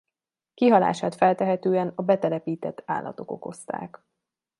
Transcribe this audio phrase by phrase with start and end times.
[0.53, 4.01] Kihalását feltehetően a betelepített állatok okozták.